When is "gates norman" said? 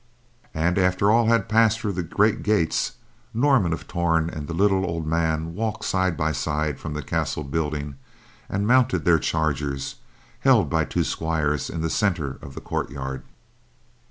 2.41-3.71